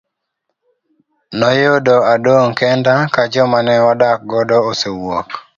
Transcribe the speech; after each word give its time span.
Noyudo 1.39 1.95
adong' 2.13 2.53
kenda 2.57 2.93
ka 3.13 3.23
joma 3.33 3.59
ne 3.63 3.75
wadak 3.85 4.19
godo 4.31 4.57
osewuok. 4.69 5.27